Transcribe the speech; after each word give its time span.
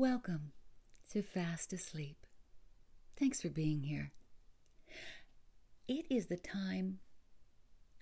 Welcome 0.00 0.52
to 1.12 1.20
Fast 1.20 1.74
Asleep. 1.74 2.24
Thanks 3.18 3.42
for 3.42 3.50
being 3.50 3.82
here. 3.82 4.12
It 5.86 6.06
is 6.08 6.28
the 6.28 6.38
time 6.38 7.00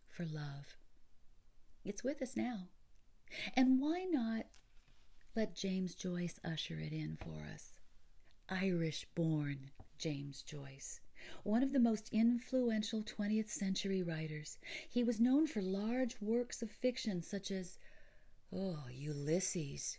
for 0.08 0.24
love. 0.24 0.76
It's 1.84 2.04
with 2.04 2.22
us 2.22 2.36
now. 2.36 2.68
And 3.56 3.80
why 3.80 4.04
not 4.08 4.44
let 5.34 5.56
James 5.56 5.96
Joyce 5.96 6.38
usher 6.44 6.78
it 6.78 6.92
in 6.92 7.18
for 7.20 7.44
us? 7.52 7.80
Irish 8.48 9.04
born 9.16 9.72
James 9.98 10.42
Joyce, 10.42 11.00
one 11.42 11.64
of 11.64 11.72
the 11.72 11.80
most 11.80 12.10
influential 12.12 13.02
20th 13.02 13.50
century 13.50 14.04
writers. 14.04 14.56
He 14.88 15.02
was 15.02 15.18
known 15.18 15.48
for 15.48 15.60
large 15.60 16.14
works 16.20 16.62
of 16.62 16.70
fiction 16.70 17.22
such 17.24 17.50
as, 17.50 17.76
oh, 18.54 18.84
Ulysses. 18.88 19.98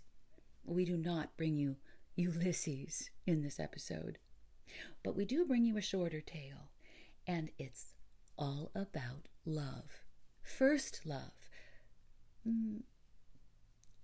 We 0.64 0.86
do 0.86 0.96
not 0.96 1.36
bring 1.36 1.57
you 1.57 1.75
Ulysses 2.16 3.10
in 3.26 3.42
this 3.42 3.60
episode, 3.60 4.18
but 5.04 5.16
we 5.16 5.26
do 5.26 5.46
bring 5.46 5.66
you 5.66 5.78
a 5.78 5.82
shorter 5.82 6.22
tale, 6.22 6.72
and 7.28 7.50
it's 7.58 7.94
all 8.38 8.72
about 8.76 9.28
love. 9.46 10.04
First 10.44 11.06
love. 11.06 11.50
Mm, 12.48 12.82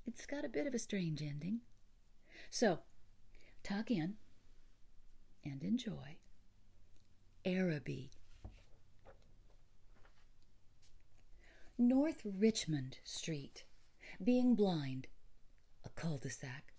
it's 0.06 0.26
got 0.26 0.46
a 0.46 0.50
bit 0.50 0.68
of 0.68 0.74
a 0.74 0.80
strange 0.80 1.22
ending. 1.22 1.62
So, 2.50 2.80
tuck 3.64 3.90
in 3.90 4.16
and 5.44 5.64
enjoy 5.64 6.18
Araby. 7.46 8.12
North 11.78 12.22
Richmond 12.24 13.00
Street, 13.04 13.66
being 14.24 14.56
blind, 14.56 15.08
a 15.84 15.90
cul 15.90 16.18
de 16.18 16.30
sac, 16.30 16.75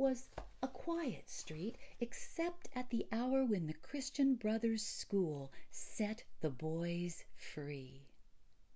was 0.00 0.30
a 0.62 0.66
quiet 0.66 1.28
street 1.28 1.76
except 2.00 2.70
at 2.74 2.88
the 2.88 3.06
hour 3.12 3.44
when 3.44 3.66
the 3.66 3.74
Christian 3.74 4.34
Brothers 4.34 4.82
School 4.82 5.52
set 5.70 6.24
the 6.40 6.48
boys 6.48 7.22
free. 7.36 8.06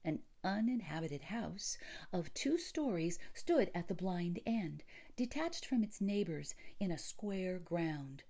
An 0.05 0.21
uninhabited 0.45 1.23
house 1.23 1.79
of 2.13 2.35
two 2.35 2.59
stories 2.59 3.19
stood 3.33 3.71
at 3.75 3.89
the 3.89 3.95
blind 3.95 4.39
end, 4.45 4.85
detached 5.17 5.65
from 5.65 5.83
its 5.83 5.99
neighbors 5.99 6.55
in 6.79 6.91
a 6.91 6.99
square 6.99 7.59
ground. 7.59 8.23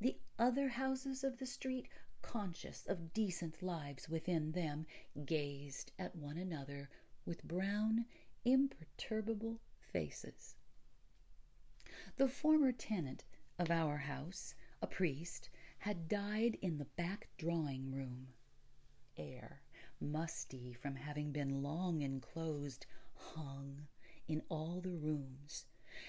The 0.00 0.16
other 0.38 0.68
houses 0.68 1.24
of 1.24 1.38
the 1.38 1.46
street, 1.46 1.88
conscious 2.22 2.86
of 2.86 3.12
decent 3.12 3.64
lives 3.64 4.08
within 4.08 4.52
them, 4.52 4.86
gazed 5.24 5.90
at 5.98 6.14
one 6.14 6.38
another 6.38 6.88
with 7.24 7.42
brown, 7.42 8.06
imperturbable 8.44 9.58
faces. 9.80 10.54
The 12.16 12.28
former 12.28 12.70
tenant 12.70 13.24
of 13.58 13.72
our 13.72 13.96
house, 13.96 14.54
a 14.80 14.86
priest, 14.86 15.50
had 15.78 16.06
died 16.08 16.56
in 16.62 16.78
the 16.78 16.84
back 16.84 17.28
drawing 17.38 17.90
room. 17.90 18.28
Air, 19.16 19.62
musty 20.00 20.72
from 20.72 20.94
having 20.94 21.32
been 21.32 21.60
long 21.60 22.02
enclosed, 22.02 22.86
hung 23.14 23.88
in 24.28 24.42
all 24.48 24.80
the 24.80 24.94
rooms, 24.94 25.66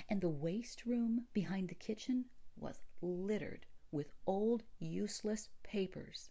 and 0.08 0.22
the 0.22 0.30
waste 0.30 0.86
room 0.86 1.26
behind 1.34 1.70
the 1.70 1.74
kitchen 1.74 2.26
was 2.56 2.84
littered 3.02 3.66
with 3.92 4.12
old 4.28 4.62
useless 4.78 5.50
papers. 5.64 6.30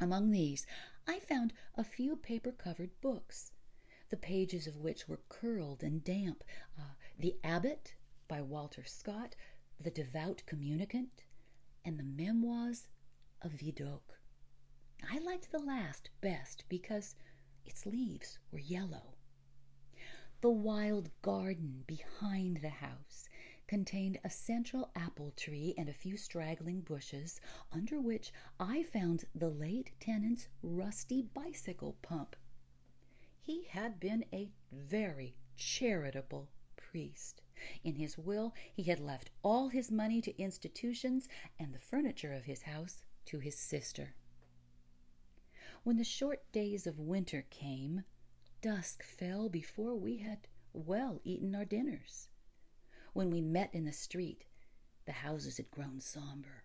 Among 0.00 0.30
these 0.30 0.66
I 1.06 1.20
found 1.20 1.52
a 1.74 1.84
few 1.84 2.16
paper 2.16 2.52
covered 2.52 2.98
books, 3.02 3.52
the 4.08 4.16
pages 4.16 4.66
of 4.66 4.76
which 4.76 5.08
were 5.08 5.20
curled 5.28 5.82
and 5.82 6.02
damp. 6.02 6.42
Uh, 6.78 6.94
the 7.18 7.36
Abbot 7.44 7.96
by 8.28 8.40
Walter 8.40 8.84
Scott, 8.84 9.36
The 9.80 9.90
Devout 9.90 10.42
Communicant, 10.46 11.24
and 11.84 11.98
the 11.98 12.02
Memoirs 12.02 12.88
of 13.42 13.52
Vidocq. 13.52 14.02
I 15.08 15.18
liked 15.18 15.52
the 15.52 15.58
last 15.58 16.10
best 16.20 16.64
because 16.68 17.14
its 17.64 17.86
leaves 17.86 18.38
were 18.50 18.58
yellow. 18.58 19.14
The 20.40 20.50
wild 20.50 21.10
garden 21.22 21.84
behind 21.86 22.58
the 22.58 22.68
house 22.68 23.28
contained 23.66 24.18
a 24.24 24.30
central 24.30 24.90
apple 24.94 25.32
tree 25.36 25.74
and 25.76 25.88
a 25.88 25.94
few 25.94 26.16
straggling 26.16 26.80
bushes, 26.80 27.40
under 27.72 28.00
which 28.00 28.32
I 28.58 28.82
found 28.82 29.24
the 29.34 29.50
late 29.50 29.92
tenant's 30.00 30.48
rusty 30.62 31.22
bicycle 31.22 31.96
pump. 32.02 32.36
He 33.40 33.64
had 33.64 34.00
been 34.00 34.24
a 34.32 34.50
very 34.72 35.36
charitable 35.56 36.48
priest. 36.90 37.42
In 37.82 37.96
his 37.96 38.16
will, 38.16 38.54
he 38.72 38.84
had 38.84 39.00
left 39.00 39.30
all 39.42 39.68
his 39.68 39.90
money 39.90 40.20
to 40.22 40.38
institutions 40.40 41.28
and 41.58 41.74
the 41.74 41.80
furniture 41.80 42.32
of 42.32 42.44
his 42.44 42.62
house 42.62 43.02
to 43.26 43.38
his 43.38 43.58
sister. 43.58 44.14
When 45.82 45.96
the 45.96 46.04
short 46.04 46.50
days 46.52 46.86
of 46.86 46.98
winter 46.98 47.44
came, 47.50 48.04
dusk 48.60 49.02
fell 49.02 49.48
before 49.48 49.94
we 49.96 50.18
had 50.18 50.48
well 50.72 51.20
eaten 51.24 51.54
our 51.54 51.64
dinners. 51.64 52.28
When 53.12 53.30
we 53.30 53.40
met 53.40 53.74
in 53.74 53.84
the 53.84 53.92
street, 53.92 54.44
the 55.06 55.12
houses 55.12 55.56
had 55.56 55.70
grown 55.70 56.00
somber. 56.00 56.64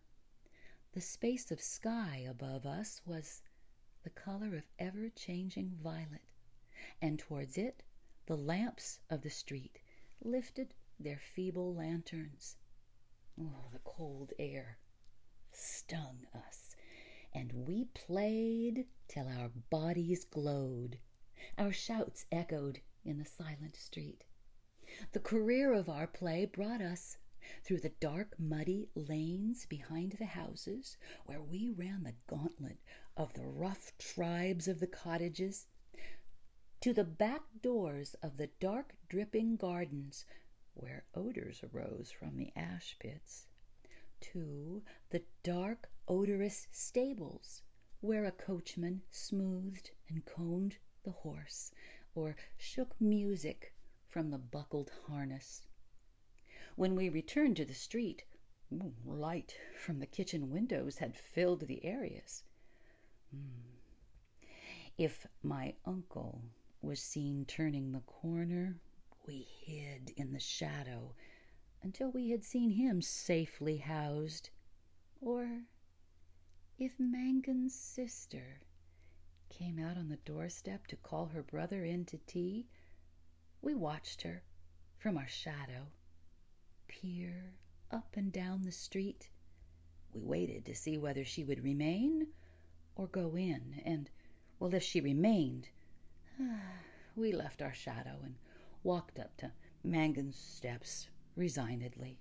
The 0.94 1.02
space 1.02 1.52
of 1.52 1.62
sky 1.62 2.26
above 2.30 2.66
us 2.66 3.02
was 3.06 3.42
the 4.04 4.10
color 4.10 4.56
of 4.56 4.68
ever 4.78 5.10
changing 5.10 5.78
violet, 5.82 6.26
and 7.02 7.18
towards 7.18 7.58
it 7.58 7.84
the 8.26 8.38
lamps 8.38 9.00
of 9.10 9.22
the 9.22 9.30
street 9.30 9.81
lifted 10.22 10.74
their 11.00 11.20
feeble 11.20 11.74
lanterns. 11.74 12.58
Oh, 13.40 13.70
the 13.72 13.80
cold 13.80 14.34
air 14.38 14.78
stung 15.52 16.28
us, 16.34 16.76
and 17.34 17.52
we 17.54 17.86
played 17.86 18.86
till 19.08 19.28
our 19.28 19.50
bodies 19.50 20.24
glowed. 20.24 21.00
Our 21.58 21.72
shouts 21.72 22.26
echoed 22.32 22.82
in 23.04 23.18
the 23.18 23.26
silent 23.26 23.76
street. 23.76 24.24
The 25.12 25.20
career 25.20 25.74
of 25.74 25.90
our 25.90 26.08
play 26.08 26.46
brought 26.46 26.82
us 26.82 27.18
through 27.64 27.80
the 27.80 27.90
dark, 27.90 28.40
muddy 28.40 28.90
lanes 28.94 29.66
behind 29.66 30.12
the 30.14 30.26
houses, 30.26 30.98
where 31.26 31.42
we 31.42 31.72
ran 31.72 32.04
the 32.04 32.16
gauntlet 32.28 32.80
of 33.18 33.34
the 33.34 33.46
rough 33.46 33.98
tribes 33.98 34.68
of 34.68 34.80
the 34.80 34.88
cottages, 34.88 35.66
to 36.82 36.94
the 36.94 37.04
back 37.04 37.44
doors 37.62 38.16
of 38.24 38.38
the 38.38 38.48
dark, 38.60 38.96
dripping 39.08 39.56
gardens, 39.56 40.26
where 40.74 41.06
odors 41.14 41.64
arose 41.64 42.10
from 42.10 42.36
the 42.36 42.52
ash 42.56 42.96
pits, 43.00 43.46
to 44.20 44.82
the 45.12 45.22
dark, 45.44 45.92
odorous 46.08 46.68
stables, 46.72 47.62
where 48.00 48.26
a 48.26 48.32
coachman 48.32 49.00
smoothed 49.12 49.92
and 50.10 50.26
combed 50.26 50.76
the 51.04 51.12
horse, 51.12 51.72
or 52.16 52.36
shook 52.58 53.00
music 53.00 53.76
from 54.08 54.32
the 54.32 54.40
buckled 54.40 54.92
harness. 55.06 55.68
When 56.76 56.96
we 56.96 57.10
returned 57.10 57.58
to 57.58 57.66
the 57.66 57.76
street, 57.76 58.24
light 59.06 59.56
from 59.78 60.00
the 60.00 60.08
kitchen 60.08 60.50
windows 60.50 60.98
had 60.98 61.16
filled 61.16 61.68
the 61.68 61.86
areas. 61.86 62.44
Hmm. 63.30 64.48
If 64.98 65.28
my 65.44 65.76
uncle 65.86 66.42
was 66.82 67.00
seen 67.00 67.46
turning 67.46 67.92
the 67.92 68.02
corner, 68.02 68.80
we 69.28 69.48
hid 69.64 70.12
in 70.18 70.34
the 70.34 70.40
shadow 70.40 71.14
until 71.84 72.12
we 72.12 72.30
had 72.30 72.44
seen 72.44 72.72
him 72.72 73.02
safely 73.02 73.78
housed. 73.78 74.50
Or 75.20 75.48
if 76.80 77.00
Mangan's 77.00 77.76
sister 77.76 78.62
came 79.50 79.78
out 79.78 79.98
on 79.98 80.10
the 80.10 80.18
doorstep 80.18 80.88
to 80.88 80.96
call 80.96 81.28
her 81.28 81.44
brother 81.44 81.86
in 81.86 82.06
to 82.06 82.18
tea, 82.18 82.68
we 83.62 83.76
watched 83.76 84.24
her 84.24 84.42
from 84.98 85.18
our 85.18 85.28
shadow 85.28 85.88
peer 86.88 87.54
up 87.92 88.16
and 88.16 88.32
down 88.32 88.64
the 88.64 88.72
street. 88.72 89.30
We 90.14 90.22
waited 90.22 90.66
to 90.66 90.76
see 90.76 90.98
whether 90.98 91.24
she 91.24 91.44
would 91.44 91.64
remain 91.64 92.28
or 92.96 93.08
go 93.08 93.36
in, 93.36 93.82
and, 93.86 94.10
well, 94.60 94.74
if 94.74 94.84
she 94.84 95.00
remained, 95.00 95.70
we 97.16 97.32
left 97.32 97.62
our 97.62 97.74
shadow 97.74 98.20
and 98.24 98.36
walked 98.84 99.20
up 99.20 99.36
to 99.38 99.52
Mangan's 99.84 100.38
steps 100.38 101.10
resignedly. 101.36 102.20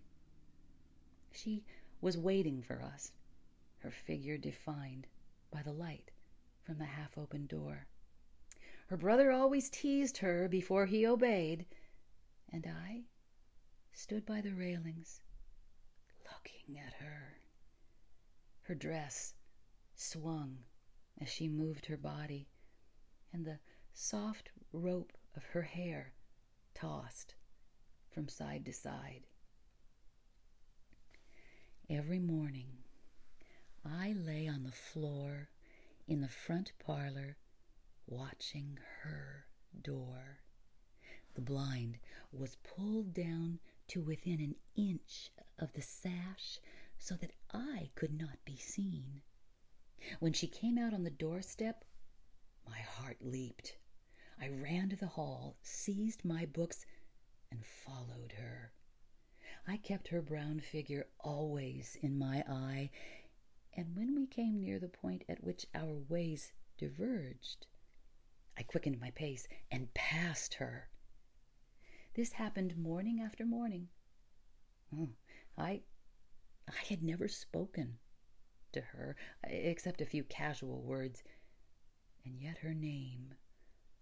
She 1.33 1.65
was 2.01 2.17
waiting 2.17 2.63
for 2.63 2.83
us, 2.83 3.13
her 3.79 3.91
figure 3.91 4.39
defined 4.39 5.07
by 5.51 5.63
the 5.63 5.73
light 5.73 6.11
from 6.63 6.79
the 6.79 6.85
half 6.85 7.17
open 7.17 7.47
door. 7.47 7.87
Her 8.89 8.97
brother 8.97 9.31
always 9.31 9.71
teased 9.71 10.19
her 10.19 10.49
before 10.49 10.87
he 10.87 11.07
obeyed, 11.07 11.67
and 12.53 12.67
I 12.67 13.05
stood 13.93 14.27
by 14.27 14.41
the 14.41 14.55
railings, 14.55 15.21
looking 16.25 16.79
at 16.79 16.95
her. 16.95 17.37
Her 18.63 18.75
dress 18.75 19.35
swung 19.95 20.59
as 21.21 21.29
she 21.29 21.49
moved 21.49 21.87
her 21.87 21.97
body, 21.97 22.49
and 23.33 23.45
the 23.45 23.59
soft 23.93 24.51
rope 24.73 25.13
of 25.37 25.45
her 25.45 25.63
hair 25.63 26.13
tossed 26.75 27.35
from 28.09 28.29
side 28.29 28.65
to 28.65 28.73
side. 28.73 29.27
Every 31.89 32.19
morning, 32.19 32.85
I 33.85 34.13
lay 34.13 34.47
on 34.47 34.63
the 34.63 34.73
floor 34.73 35.49
in 36.07 36.21
the 36.21 36.29
front 36.29 36.73
parlor 36.79 37.37
watching 38.07 38.79
her 39.03 39.47
door. 39.83 40.41
The 41.35 41.41
blind 41.41 41.99
was 42.33 42.57
pulled 42.57 43.15
down 43.15 43.61
to 43.89 44.03
within 44.03 44.41
an 44.41 44.55
inch 44.77 45.31
of 45.59 45.73
the 45.73 45.83
sash 45.83 46.61
so 46.99 47.15
that 47.17 47.33
I 47.53 47.91
could 47.95 48.13
not 48.13 48.45
be 48.45 48.57
seen. 48.57 49.23
When 50.19 50.33
she 50.33 50.47
came 50.47 50.79
out 50.79 50.95
on 50.95 51.05
the 51.05 51.11
doorstep, 51.11 51.85
my 52.69 52.79
heart 52.79 53.19
leaped. 53.21 53.77
I 54.41 54.49
ran 54.49 54.89
to 54.91 54.97
the 54.97 55.07
hall, 55.07 55.57
seized 55.63 56.25
my 56.25 56.47
books, 56.47 56.87
and 57.51 57.65
followed 57.65 58.33
her. 58.39 58.73
I 59.67 59.77
kept 59.77 60.09
her 60.09 60.23
brown 60.23 60.61
figure 60.61 61.07
always 61.21 61.97
in 62.01 62.19
my 62.19 62.45
eye, 62.49 62.91
and 63.75 63.95
when 63.95 64.17
we 64.17 64.27
came 64.27 64.61
near 64.61 64.79
the 64.79 64.89
point 64.89 65.25
at 65.29 65.45
which 65.45 65.67
our 65.75 65.99
ways 66.09 66.53
diverged, 66.79 67.67
I 68.57 68.63
quickened 68.63 69.01
my 69.01 69.11
pace 69.11 69.47
and 69.71 69.93
passed 69.95 70.55
her. 70.55 70.89
This 72.15 72.33
happened 72.33 72.77
morning 72.77 73.21
after 73.21 73.45
morning. 73.47 73.89
Oh, 74.95 75.11
I, 75.57 75.83
I 76.69 76.85
had 76.89 77.03
never 77.03 77.29
spoken 77.29 77.99
to 78.73 78.81
her 78.81 79.17
except 79.45 80.01
a 80.01 80.07
few 80.07 80.25
casual 80.25 80.83
words, 80.83 81.23
and 82.25 82.41
yet 82.41 82.59
her 82.59 82.75
name 82.75 83.35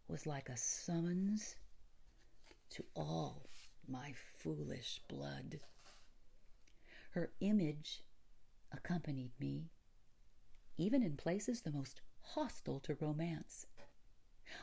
was 0.09 0.27
like 0.27 0.49
a 0.49 0.57
summons 0.57 1.57
to 2.71 2.85
all 2.95 3.47
my 3.87 4.13
foolish 4.37 5.01
blood. 5.09 5.61
Her 7.11 7.33
image 7.41 8.03
accompanied 8.73 9.33
me, 9.41 9.71
even 10.77 11.03
in 11.03 11.17
places 11.17 11.63
the 11.63 11.73
most 11.73 12.01
hostile 12.21 12.81
to 12.81 12.97
romance. 13.01 13.67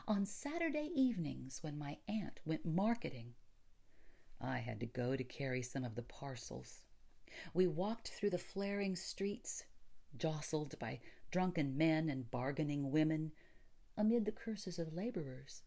On 0.08 0.24
Saturday 0.24 0.90
evenings, 0.94 1.62
when 1.62 1.78
my 1.78 1.98
aunt 2.08 2.40
went 2.44 2.64
marketing, 2.64 3.34
I 4.40 4.58
had 4.58 4.80
to 4.80 4.86
go 4.86 5.16
to 5.16 5.24
carry 5.24 5.62
some 5.62 5.84
of 5.84 5.94
the 5.94 6.02
parcels. 6.02 6.84
We 7.54 7.66
walked 7.66 8.08
through 8.08 8.30
the 8.30 8.38
flaring 8.38 8.96
streets, 8.96 9.64
jostled 10.16 10.78
by 10.78 11.00
drunken 11.30 11.76
men 11.76 12.08
and 12.08 12.30
bargaining 12.30 12.90
women, 12.90 13.32
amid 13.96 14.24
the 14.24 14.32
curses 14.32 14.78
of 14.78 14.94
laborers 14.94 15.62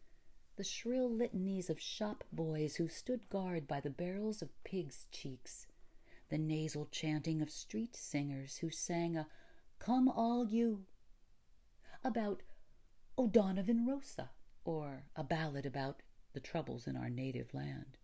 the 0.60 0.64
shrill 0.66 1.10
litanies 1.10 1.70
of 1.70 1.80
shop 1.80 2.26
boys 2.34 2.76
who 2.76 2.90
stood 2.90 3.30
guard 3.30 3.66
by 3.66 3.80
the 3.80 3.90
barrels 3.90 4.42
of 4.42 4.64
pigs' 4.66 5.08
cheeks, 5.10 5.68
the 6.28 6.38
nasal 6.38 6.86
chanting 6.92 7.42
of 7.42 7.50
street 7.50 7.96
singers 7.96 8.58
who 8.58 8.70
sang 8.70 9.16
a 9.16 9.26
Come 9.80 10.10
All 10.10 10.46
You 10.50 10.84
about 12.04 12.42
O'Donovan 13.18 13.86
Rossa 13.88 14.32
or 14.66 15.06
a 15.16 15.24
ballad 15.24 15.66
about 15.66 16.02
the 16.34 16.42
troubles 16.42 16.88
in 16.88 16.98
our 16.98 17.10
native 17.10 17.54
land. 17.54 17.98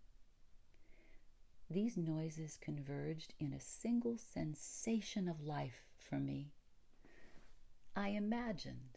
These 1.68 1.98
noises 1.98 2.56
converged 2.58 3.34
in 3.38 3.52
a 3.52 3.60
single 3.60 4.16
sensation 4.16 5.28
of 5.28 5.42
life 5.42 5.90
for 5.98 6.18
me. 6.18 6.54
I 7.94 8.08
imagined 8.08 8.95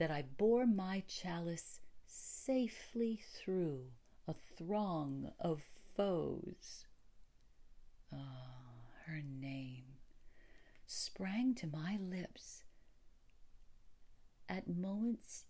that 0.00 0.10
I 0.10 0.22
bore 0.22 0.64
my 0.66 1.02
chalice 1.06 1.78
safely 2.06 3.20
through 3.34 3.82
a 4.26 4.32
throng 4.56 5.30
of 5.38 5.60
foes. 5.94 6.86
Ah, 8.10 8.16
oh, 8.16 8.82
her 9.04 9.20
name 9.20 9.84
sprang 10.86 11.54
to 11.56 11.66
my 11.66 11.98
lips 12.00 12.64
at 14.48 14.66
moments 14.66 15.44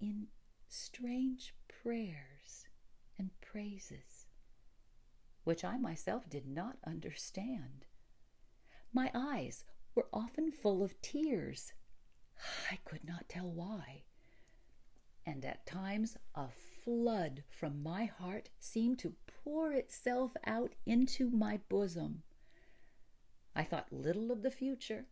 in 0.00 0.28
strange 0.66 1.54
prayers 1.68 2.64
and 3.18 3.38
praises, 3.42 4.28
which 5.44 5.62
I 5.62 5.76
myself 5.76 6.30
did 6.30 6.46
not 6.46 6.78
understand. 6.86 7.84
My 8.94 9.10
eyes 9.12 9.66
were 9.94 10.08
often 10.10 10.50
full 10.50 10.82
of 10.82 10.98
tears. 11.02 11.74
I 12.70 12.78
could 12.84 13.04
not 13.04 13.28
tell 13.28 13.50
why 13.50 14.04
and 15.26 15.44
at 15.44 15.66
times 15.66 16.16
a 16.34 16.48
flood 16.84 17.44
from 17.48 17.82
my 17.82 18.04
heart 18.04 18.50
seemed 18.60 18.98
to 19.00 19.14
pour 19.26 19.72
itself 19.72 20.36
out 20.46 20.74
into 20.84 21.30
my 21.30 21.60
bosom. 21.68 22.22
I 23.56 23.64
thought 23.64 23.92
little 23.92 24.30
of 24.30 24.42
the 24.42 24.50
future. 24.50 25.06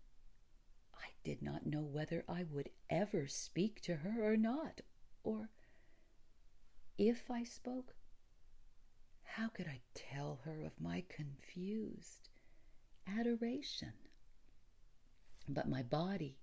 I 0.94 1.08
did 1.24 1.40
not 1.40 1.66
know 1.66 1.82
whether 1.82 2.24
I 2.28 2.44
would 2.44 2.70
ever 2.90 3.26
speak 3.26 3.80
to 3.82 3.96
her 3.96 4.22
or 4.22 4.36
not, 4.36 4.82
or 5.22 5.48
if 6.98 7.30
I 7.30 7.44
spoke, 7.44 7.94
how 9.22 9.48
could 9.48 9.66
I 9.66 9.80
tell 9.94 10.40
her 10.44 10.62
of 10.62 10.80
my 10.80 11.04
confused 11.08 12.28
adoration? 13.08 13.94
But 15.48 15.68
my 15.68 15.82
body 15.82 16.36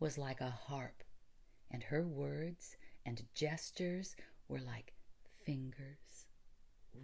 was 0.00 0.18
like 0.18 0.40
a 0.40 0.50
harp 0.50 1.02
and 1.70 1.82
her 1.84 2.06
words 2.06 2.76
and 3.04 3.22
gestures 3.34 4.16
were 4.48 4.60
like 4.60 4.94
fingers 5.44 6.26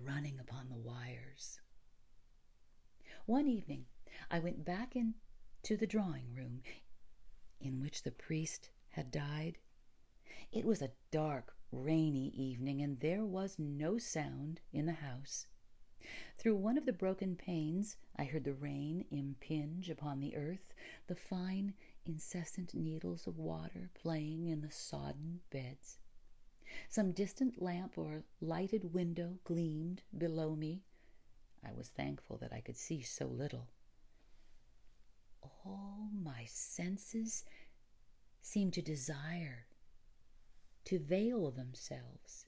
running 0.02 0.38
upon 0.38 0.68
the 0.68 0.76
wires. 0.76 1.60
One 3.26 3.46
evening, 3.46 3.86
I 4.30 4.38
went 4.38 4.64
back 4.64 4.94
into 4.96 5.76
the 5.76 5.86
drawing 5.86 6.34
room 6.34 6.62
in 7.60 7.80
which 7.80 8.02
the 8.02 8.10
priest 8.10 8.70
had 8.90 9.10
died. 9.10 9.58
It 10.52 10.64
was 10.64 10.82
a 10.82 10.92
dark, 11.10 11.54
rainy 11.72 12.28
evening, 12.28 12.82
and 12.82 13.00
there 13.00 13.24
was 13.24 13.58
no 13.58 13.98
sound 13.98 14.60
in 14.72 14.86
the 14.86 14.92
house. 14.92 15.46
Through 16.38 16.56
one 16.56 16.76
of 16.76 16.84
the 16.84 16.92
broken 16.92 17.34
panes, 17.34 17.96
I 18.16 18.24
heard 18.24 18.44
the 18.44 18.52
rain 18.52 19.06
impinge 19.10 19.88
upon 19.88 20.20
the 20.20 20.36
earth, 20.36 20.74
the 21.06 21.16
fine, 21.16 21.74
incessant 22.06 22.74
needles 22.74 23.26
of 23.26 23.38
water 23.38 23.90
playing 23.94 24.46
in 24.46 24.60
the 24.60 24.70
sodden 24.70 25.40
beds. 25.50 25.98
Some 26.88 27.12
distant 27.12 27.60
lamp 27.60 27.96
or 27.96 28.24
lighted 28.40 28.92
window 28.92 29.38
gleamed 29.44 30.02
below 30.16 30.56
me. 30.56 30.82
I 31.66 31.72
was 31.72 31.88
thankful 31.88 32.36
that 32.38 32.52
I 32.52 32.60
could 32.60 32.76
see 32.76 33.02
so 33.02 33.26
little. 33.26 33.68
All 35.42 36.08
my 36.12 36.44
senses 36.46 37.44
seemed 38.42 38.74
to 38.74 38.82
desire 38.82 39.66
to 40.84 40.98
veil 40.98 41.50
themselves, 41.50 42.46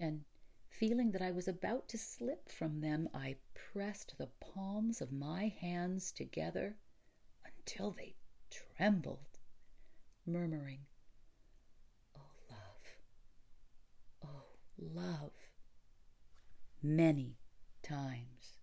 and 0.00 0.24
feeling 0.68 1.12
that 1.12 1.22
I 1.22 1.30
was 1.30 1.46
about 1.46 1.88
to 1.90 1.98
slip 1.98 2.50
from 2.50 2.80
them, 2.80 3.08
I 3.14 3.36
pressed 3.54 4.18
the 4.18 4.30
palms 4.40 5.00
of 5.00 5.12
my 5.12 5.46
hands 5.46 6.10
together 6.10 6.76
until 7.44 7.92
they 7.92 8.16
trembled, 8.76 9.38
murmuring, 10.26 10.80
Oh, 12.16 12.30
love, 12.50 12.96
oh, 14.24 14.44
love, 14.78 15.32
many 16.82 17.36
times. 17.82 18.58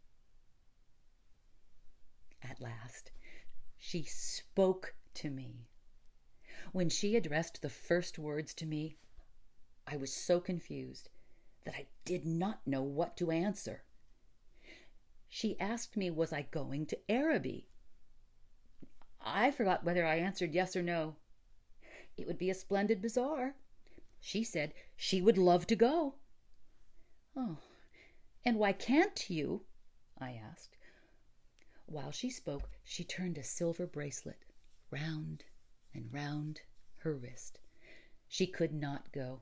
At 2.41 2.61
last, 2.61 3.11
she 3.77 4.03
spoke 4.03 4.95
to 5.15 5.29
me. 5.29 5.67
When 6.71 6.89
she 6.89 7.15
addressed 7.15 7.61
the 7.61 7.69
first 7.69 8.19
words 8.19 8.53
to 8.55 8.65
me, 8.65 8.97
I 9.87 9.97
was 9.97 10.13
so 10.13 10.39
confused 10.39 11.09
that 11.65 11.75
I 11.75 11.87
did 12.05 12.25
not 12.25 12.65
know 12.65 12.83
what 12.83 13.17
to 13.17 13.31
answer. 13.31 13.83
She 15.27 15.59
asked 15.59 15.97
me, 15.97 16.09
Was 16.09 16.31
I 16.31 16.43
going 16.43 16.85
to 16.87 17.11
Araby? 17.11 17.69
I 19.49 19.51
forgot 19.51 19.83
whether 19.83 20.05
I 20.05 20.17
answered 20.17 20.53
yes 20.53 20.75
or 20.75 20.83
no. 20.83 21.15
It 22.15 22.27
would 22.27 22.37
be 22.37 22.51
a 22.51 22.53
splendid 22.53 23.01
bazaar. 23.01 23.55
She 24.19 24.43
said 24.43 24.75
she 24.95 25.23
would 25.23 25.39
love 25.39 25.65
to 25.65 25.75
go. 25.75 26.13
Oh, 27.35 27.57
and 28.45 28.59
why 28.59 28.73
can't 28.73 29.27
you? 29.27 29.65
I 30.19 30.33
asked. 30.33 30.77
While 31.87 32.11
she 32.11 32.29
spoke, 32.29 32.69
she 32.83 33.03
turned 33.03 33.39
a 33.39 33.43
silver 33.43 33.87
bracelet 33.87 34.45
round 34.91 35.45
and 35.95 36.13
round 36.13 36.61
her 36.97 37.15
wrist. 37.15 37.57
She 38.27 38.45
could 38.45 38.71
not 38.71 39.11
go, 39.11 39.41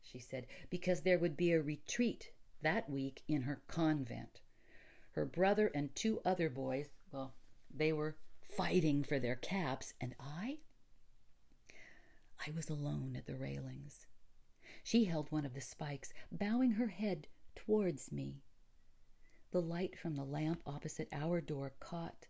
she 0.00 0.20
said, 0.20 0.46
because 0.70 1.00
there 1.00 1.18
would 1.18 1.36
be 1.36 1.50
a 1.50 1.60
retreat 1.60 2.30
that 2.62 2.88
week 2.88 3.24
in 3.26 3.42
her 3.42 3.60
convent. 3.66 4.40
Her 5.14 5.24
brother 5.24 5.66
and 5.74 5.92
two 5.96 6.20
other 6.24 6.48
boys, 6.48 6.90
well, 7.10 7.34
they 7.74 7.92
were 7.92 8.16
fighting 8.48 9.04
for 9.04 9.18
their 9.18 9.36
caps, 9.36 9.94
and 10.00 10.14
I? 10.18 10.58
I 12.46 12.50
was 12.52 12.68
alone 12.68 13.14
at 13.16 13.26
the 13.26 13.36
railings. 13.36 14.06
She 14.82 15.04
held 15.04 15.30
one 15.30 15.44
of 15.44 15.54
the 15.54 15.60
spikes, 15.60 16.12
bowing 16.32 16.72
her 16.72 16.88
head 16.88 17.28
towards 17.54 18.10
me. 18.12 18.42
the 19.50 19.60
light 19.62 19.96
from 19.98 20.14
the 20.14 20.24
lamp 20.24 20.60
opposite 20.66 21.08
our 21.12 21.40
door 21.40 21.72
caught 21.80 22.26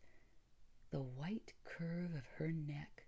the 0.90 1.02
white 1.02 1.52
curve 1.64 2.14
of 2.14 2.26
her 2.36 2.52
neck, 2.52 3.06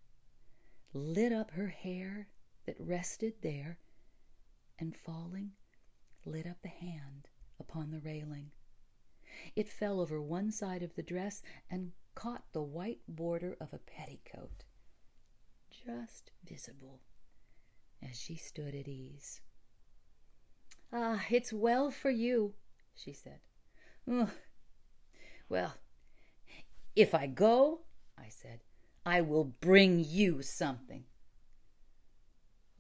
lit 0.93 1.33
up 1.33 1.53
her 1.53 1.69
hair 1.69 2.29
that 2.67 2.79
rested 2.79 3.35
there, 3.43 3.79
and 4.79 4.97
falling, 4.97 5.53
lit 6.25 6.47
up 6.47 6.61
the 6.63 6.69
hand 6.69 7.29
upon 7.59 7.91
the 7.91 8.01
railing. 8.01 8.51
It 9.55 9.69
fell 9.69 10.01
over 10.01 10.21
one 10.21 10.51
side 10.51 10.83
of 10.83 10.95
the 10.95 11.03
dress 11.03 11.43
and 11.71 11.93
caught 12.15 12.45
the 12.53 12.63
white 12.63 13.01
border 13.09 13.57
of 13.61 13.73
a 13.73 13.79
petticoat, 13.79 14.65
just 15.71 16.31
visible 16.45 17.01
as 18.03 18.19
she 18.19 18.37
stood 18.37 18.75
at 18.75 18.89
ease. 18.89 19.41
Ah, 20.93 21.25
it's 21.31 21.53
well 21.53 21.91
for 21.91 22.11
you, 22.11 22.55
she 22.95 23.13
said. 23.13 23.41
Well, 25.49 25.75
if 26.97 27.15
I 27.15 27.27
go, 27.27 27.81
I 28.19 28.29
said, 28.29 28.61
I 29.07 29.21
will 29.21 29.45
bring 29.45 30.05
you 30.07 30.43
something. 30.43 31.05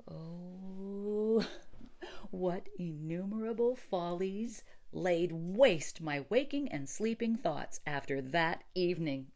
Oh, 0.09 1.47
what 2.31 2.69
innumerable 2.79 3.77
follies 3.77 4.63
laid 4.93 5.31
waste 5.31 6.01
my 6.01 6.25
waking 6.29 6.69
and 6.69 6.89
sleeping 6.89 7.37
thoughts 7.37 7.81
after 7.87 8.21
that 8.21 8.65
evening. 8.75 9.31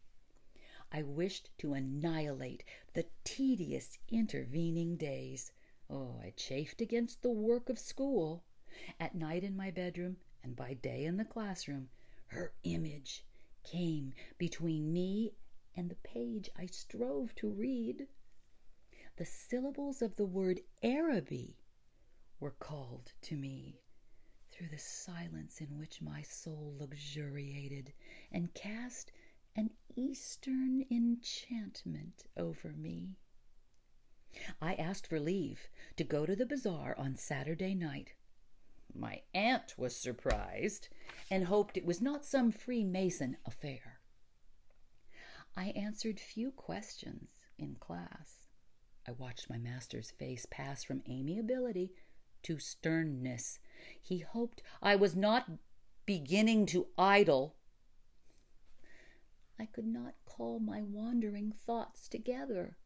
I 0.91 1.03
wished 1.03 1.51
to 1.59 1.75
annihilate 1.75 2.65
the 2.93 3.07
tedious 3.23 3.99
intervening 4.09 4.97
days. 4.97 5.53
Oh, 5.89 6.21
I 6.23 6.31
chafed 6.37 6.81
against 6.81 7.23
the 7.23 7.31
work 7.31 7.69
of 7.69 7.79
school. 7.79 8.43
At 8.99 9.15
night 9.15 9.45
in 9.45 9.57
my 9.57 9.71
bedroom, 9.71 10.17
and 10.43 10.57
by 10.57 10.75
day 10.75 11.05
in 11.05 11.17
the 11.17 11.25
classroom, 11.25 11.89
her 12.27 12.53
image 12.65 13.25
came 13.63 14.13
between 14.39 14.93
me 14.93 15.35
and 15.77 15.89
the 15.89 15.97
page 15.97 16.51
I 16.57 16.67
strove 16.67 17.35
to 17.37 17.49
read. 17.49 18.09
The 19.17 19.25
syllables 19.25 20.03
of 20.03 20.17
the 20.17 20.27
word 20.27 20.61
Araby 20.83 21.57
were 22.41 22.51
called 22.51 23.13
to 23.23 23.37
me 23.37 23.84
through 24.55 24.69
the 24.69 24.79
silence 24.79 25.61
in 25.61 25.79
which 25.79 26.01
my 26.01 26.23
soul 26.23 26.77
luxuriated 26.79 27.93
and 28.31 28.55
cast 28.55 29.11
an 29.57 29.71
Eastern 29.97 30.85
enchantment 30.91 32.25
over 32.37 32.73
me. 32.73 33.17
I 34.61 34.75
asked 34.75 35.07
for 35.07 35.19
leave 35.19 35.69
to 35.97 36.05
go 36.05 36.27
to 36.27 36.37
the 36.37 36.47
bazaar 36.47 36.95
on 36.99 37.17
Saturday 37.17 37.75
night. 37.75 38.15
My 38.95 39.23
aunt 39.33 39.75
was 39.77 39.97
surprised 39.97 40.89
and 41.31 41.45
hoped 41.45 41.77
it 41.77 41.85
was 41.85 42.01
not 42.01 42.25
some 42.25 42.53
Freemason 42.53 43.37
affair. 43.45 44.01
I 45.57 45.67
answered 45.77 46.21
few 46.21 46.51
questions 46.51 47.31
in 47.59 47.77
class. 47.77 48.49
I 49.07 49.13
watched 49.13 49.51
my 49.51 49.59
master's 49.59 50.11
face 50.13 50.47
pass 50.51 50.83
from 50.83 51.03
amiability 51.09 51.93
to 52.45 52.59
sternness. 52.59 53.59
He 54.01 54.21
hoped 54.21 54.63
I 54.81 54.97
was 54.97 55.17
not 55.17 55.51
beginning 56.07 56.67
to 56.67 56.87
idle. 56.97 57.57
I 59.59 59.67
could 59.67 59.87
not 59.87 60.15
call 60.25 60.61
my 60.61 60.83
wandering 60.83 61.53
thoughts 61.53 62.09
together. 62.09 62.77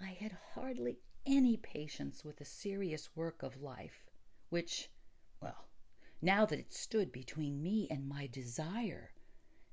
I 0.00 0.16
had 0.18 0.36
hardly 0.54 0.98
any 1.24 1.56
patience 1.56 2.24
with 2.24 2.36
the 2.38 2.44
serious 2.44 3.14
work 3.14 3.42
of 3.42 3.62
life, 3.62 4.10
which, 4.50 4.90
well, 5.40 5.68
now 6.20 6.44
that 6.46 6.58
it 6.58 6.72
stood 6.72 7.12
between 7.12 7.62
me 7.62 7.86
and 7.90 8.08
my 8.08 8.26
desire, 8.26 9.12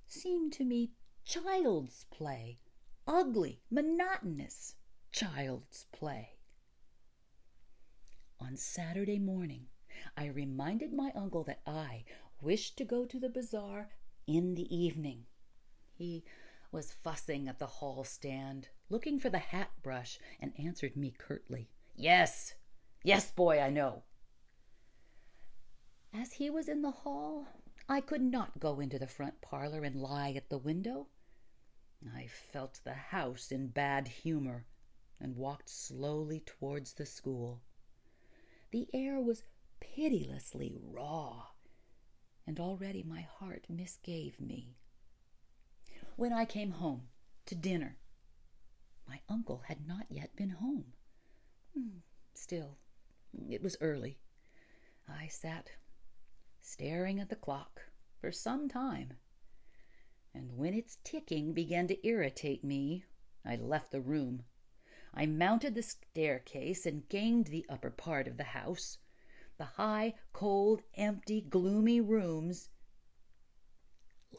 seemed 0.06 0.54
to 0.54 0.64
me 0.64 0.92
child's 1.26 2.06
play, 2.12 2.60
ugly, 3.08 3.62
monotonous 3.70 4.76
child's 5.12 5.86
play. 5.92 6.39
On 8.42 8.56
Saturday 8.56 9.20
morning, 9.20 9.68
I 10.16 10.28
reminded 10.28 10.94
my 10.94 11.12
uncle 11.14 11.44
that 11.44 11.62
I 11.68 12.06
wished 12.42 12.78
to 12.78 12.86
go 12.86 13.06
to 13.06 13.20
the 13.20 13.30
bazaar 13.30 13.90
in 14.26 14.56
the 14.56 14.74
evening. 14.74 15.26
He 15.94 16.24
was 16.72 16.94
fussing 16.94 17.50
at 17.50 17.60
the 17.60 17.68
hall 17.68 18.04
stand, 18.06 18.70
looking 18.90 19.20
for 19.20 19.30
the 19.30 19.40
hat 19.40 19.72
brush, 19.84 20.20
and 20.40 20.54
answered 20.58 20.96
me 20.96 21.12
curtly, 21.18 21.70
Yes, 21.96 22.54
yes, 23.04 23.30
boy, 23.30 23.60
I 23.60 23.70
know. 23.70 24.04
As 26.14 26.34
he 26.34 26.50
was 26.50 26.70
in 26.70 26.82
the 26.82 26.92
hall, 26.92 27.48
I 27.90 28.02
could 28.02 28.22
not 28.22 28.60
go 28.60 28.80
into 28.80 28.98
the 28.98 29.08
front 29.08 29.42
parlor 29.42 29.84
and 29.84 29.96
lie 29.96 30.32
at 30.32 30.50
the 30.50 30.58
window. 30.58 31.08
I 32.16 32.28
felt 32.28 32.80
the 32.84 32.94
house 32.94 33.52
in 33.52 33.68
bad 33.68 34.08
humor 34.08 34.66
and 35.20 35.36
walked 35.36 35.70
slowly 35.70 36.40
towards 36.40 36.94
the 36.94 37.06
school. 37.06 37.62
The 38.72 38.88
air 38.94 39.20
was 39.20 39.44
pitilessly 39.80 40.78
raw, 40.80 41.48
and 42.46 42.60
already 42.60 43.02
my 43.02 43.22
heart 43.22 43.66
misgave 43.68 44.40
me. 44.40 44.78
When 46.16 46.32
I 46.32 46.46
came 46.46 46.72
home 46.72 47.10
to 47.48 47.56
dinner, 47.56 47.98
my 49.08 49.22
uncle 49.28 49.64
had 49.68 49.88
not 49.88 50.06
yet 50.10 50.36
been 50.36 50.52
home. 50.52 50.94
Hmm, 51.74 52.00
still, 52.36 52.78
it 53.50 53.64
was 53.64 53.76
early. 53.82 54.20
I 55.08 55.28
sat 55.28 55.72
staring 56.62 57.20
at 57.20 57.30
the 57.30 57.36
clock 57.36 57.82
for 58.20 58.32
some 58.32 58.70
time, 58.70 59.14
and 60.34 60.56
when 60.56 60.76
its 60.76 61.00
ticking 61.04 61.54
began 61.54 61.88
to 61.88 62.08
irritate 62.08 62.64
me, 62.64 63.04
I 63.44 63.56
left 63.56 63.92
the 63.92 64.02
room. 64.02 64.44
I 65.14 65.26
mounted 65.26 65.76
the 65.76 65.84
staircase 65.84 66.86
and 66.86 67.10
gained 67.10 67.48
the 67.48 67.66
upper 67.70 67.90
part 67.90 68.28
of 68.28 68.38
the 68.38 68.44
house. 68.44 68.98
The 69.58 69.66
high, 69.66 70.16
cold, 70.32 70.84
empty, 70.96 71.42
gloomy 71.42 72.00
rooms 72.00 72.70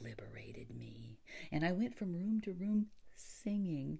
liberated 0.00 0.70
me, 0.70 1.18
and 1.52 1.64
I 1.64 1.72
went 1.72 1.94
from 1.94 2.14
room 2.14 2.40
to 2.42 2.52
room 2.52 2.86
singing. 3.16 3.98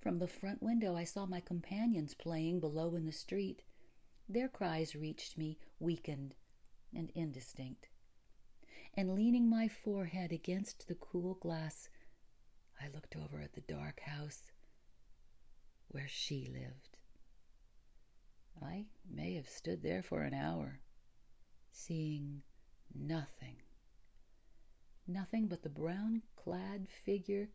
From 0.00 0.18
the 0.18 0.28
front 0.28 0.62
window, 0.62 0.96
I 0.96 1.04
saw 1.04 1.26
my 1.26 1.40
companions 1.40 2.14
playing 2.14 2.60
below 2.60 2.94
in 2.94 3.04
the 3.04 3.12
street. 3.12 3.62
Their 4.28 4.48
cries 4.48 4.94
reached 4.94 5.36
me, 5.36 5.58
weakened 5.80 6.34
and 6.94 7.10
indistinct. 7.14 7.88
And 8.94 9.14
leaning 9.14 9.48
my 9.48 9.68
forehead 9.68 10.32
against 10.32 10.88
the 10.88 10.94
cool 10.94 11.34
glass, 11.34 11.88
I 12.80 12.88
looked 12.88 13.16
over 13.16 13.40
at 13.40 13.52
the 13.52 13.60
dark 13.60 14.00
house 14.00 14.42
where 15.88 16.08
she 16.08 16.46
lived. 16.46 16.98
I 18.60 18.86
may 19.08 19.34
have 19.34 19.48
stood 19.48 19.82
there 19.82 20.02
for 20.02 20.22
an 20.22 20.34
hour, 20.34 20.80
seeing 21.70 22.42
nothing 22.94 23.56
nothing 25.08 25.48
but 25.48 25.62
the 25.62 25.70
brown 25.70 26.22
clad 26.36 26.86
figure 27.04 27.48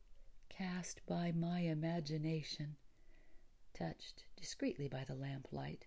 cast 0.50 1.06
by 1.06 1.32
my 1.32 1.60
imagination, 1.60 2.76
touched 3.74 4.26
discreetly 4.36 4.88
by 4.88 5.04
the 5.04 5.16
lamplight, 5.16 5.86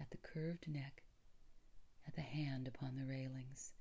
at 0.00 0.10
the 0.10 0.16
curved 0.16 0.66
neck, 0.66 1.02
at 2.06 2.14
the 2.14 2.22
hand 2.22 2.66
upon 2.66 2.96
the 2.96 3.04
railings, 3.04 3.72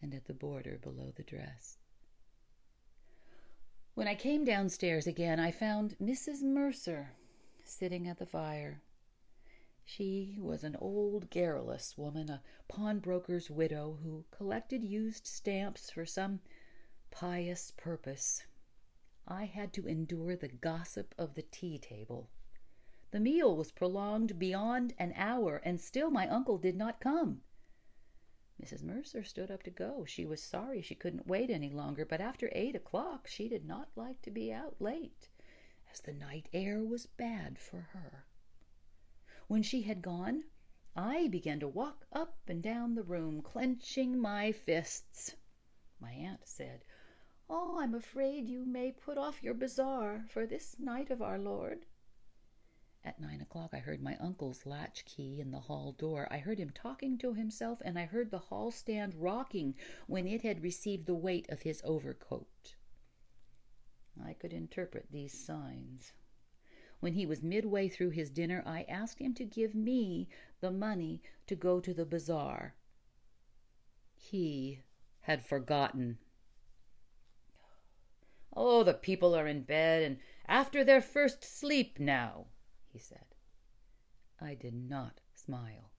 and 0.00 0.14
at 0.14 0.26
the 0.26 0.34
border 0.34 0.78
below 0.78 1.10
the 1.10 1.24
dress. 1.24 1.78
When 3.94 4.08
I 4.08 4.14
came 4.14 4.44
downstairs 4.44 5.06
again, 5.06 5.38
I 5.38 5.50
found 5.50 5.96
Mrs. 6.02 6.42
Mercer 6.42 7.12
sitting 7.62 8.08
at 8.08 8.18
the 8.18 8.24
fire. 8.24 8.80
She 9.84 10.38
was 10.40 10.64
an 10.64 10.76
old 10.76 11.28
garrulous 11.28 11.98
woman, 11.98 12.30
a 12.30 12.42
pawnbroker's 12.68 13.50
widow, 13.50 13.98
who 14.02 14.24
collected 14.30 14.82
used 14.82 15.26
stamps 15.26 15.90
for 15.90 16.06
some 16.06 16.40
pious 17.10 17.70
purpose. 17.76 18.44
I 19.28 19.44
had 19.44 19.74
to 19.74 19.86
endure 19.86 20.36
the 20.36 20.48
gossip 20.48 21.14
of 21.18 21.34
the 21.34 21.42
tea 21.42 21.78
table. 21.78 22.30
The 23.10 23.20
meal 23.20 23.54
was 23.54 23.72
prolonged 23.72 24.38
beyond 24.38 24.94
an 24.98 25.12
hour, 25.16 25.56
and 25.56 25.78
still 25.78 26.10
my 26.10 26.26
uncle 26.28 26.56
did 26.56 26.76
not 26.76 26.98
come. 26.98 27.42
Mrs. 28.62 28.84
Mercer 28.84 29.24
stood 29.24 29.50
up 29.50 29.64
to 29.64 29.70
go. 29.70 30.04
She 30.04 30.24
was 30.24 30.40
sorry 30.40 30.82
she 30.82 30.94
couldn't 30.94 31.26
wait 31.26 31.50
any 31.50 31.70
longer, 31.70 32.04
but 32.04 32.20
after 32.20 32.48
eight 32.52 32.76
o'clock 32.76 33.26
she 33.26 33.48
did 33.48 33.64
not 33.64 33.88
like 33.96 34.22
to 34.22 34.30
be 34.30 34.52
out 34.52 34.76
late, 34.80 35.28
as 35.90 36.00
the 36.00 36.12
night 36.12 36.48
air 36.52 36.84
was 36.84 37.06
bad 37.06 37.58
for 37.58 37.88
her. 37.92 38.24
When 39.48 39.64
she 39.64 39.82
had 39.82 40.00
gone, 40.00 40.44
I 40.94 41.26
began 41.26 41.58
to 41.58 41.66
walk 41.68 42.06
up 42.12 42.38
and 42.46 42.62
down 42.62 42.94
the 42.94 43.02
room, 43.02 43.42
clenching 43.42 44.16
my 44.16 44.52
fists. 44.52 45.34
My 45.98 46.12
aunt 46.12 46.46
said, 46.46 46.84
Oh, 47.50 47.78
I'm 47.80 47.94
afraid 47.94 48.48
you 48.48 48.64
may 48.64 48.92
put 48.92 49.18
off 49.18 49.42
your 49.42 49.54
bazaar 49.54 50.24
for 50.28 50.46
this 50.46 50.78
night 50.78 51.10
of 51.10 51.20
our 51.20 51.38
Lord. 51.38 51.86
At 53.04 53.20
nine 53.20 53.40
o'clock, 53.40 53.70
I 53.72 53.78
heard 53.78 54.00
my 54.00 54.16
uncle's 54.18 54.64
latch 54.64 55.04
key 55.04 55.40
in 55.40 55.50
the 55.50 55.60
hall 55.60 55.92
door. 55.92 56.28
I 56.30 56.38
heard 56.38 56.58
him 56.58 56.70
talking 56.70 57.18
to 57.18 57.34
himself, 57.34 57.82
and 57.84 57.98
I 57.98 58.04
heard 58.04 58.30
the 58.30 58.38
hall 58.38 58.70
stand 58.70 59.14
rocking 59.16 59.74
when 60.06 60.28
it 60.28 60.42
had 60.42 60.62
received 60.62 61.06
the 61.06 61.14
weight 61.14 61.48
of 61.48 61.62
his 61.62 61.82
overcoat. 61.84 62.76
I 64.24 64.34
could 64.34 64.52
interpret 64.52 65.06
these 65.10 65.32
signs. 65.32 66.12
When 67.00 67.14
he 67.14 67.26
was 67.26 67.42
midway 67.42 67.88
through 67.88 68.10
his 68.10 68.30
dinner, 68.30 68.62
I 68.64 68.84
asked 68.84 69.18
him 69.18 69.34
to 69.34 69.44
give 69.44 69.74
me 69.74 70.28
the 70.60 70.70
money 70.70 71.22
to 71.48 71.56
go 71.56 71.80
to 71.80 71.92
the 71.92 72.06
bazaar. 72.06 72.76
He 74.14 74.82
had 75.22 75.44
forgotten. 75.44 76.18
Oh, 78.54 78.84
the 78.84 78.94
people 78.94 79.34
are 79.34 79.48
in 79.48 79.62
bed 79.62 80.04
and 80.04 80.18
after 80.46 80.84
their 80.84 81.00
first 81.00 81.42
sleep 81.42 81.98
now, 81.98 82.46
he 82.92 82.98
said. 82.98 83.24
I 84.40 84.54
did 84.54 84.74
not 84.74 85.20
smile. 85.34 85.90